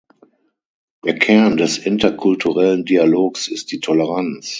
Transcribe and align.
Der 1.05 1.13
Kern 1.13 1.57
des 1.57 1.77
interkulturellen 1.77 2.85
Dialogs 2.85 3.47
ist 3.47 3.71
die 3.71 3.81
Toleranz. 3.81 4.49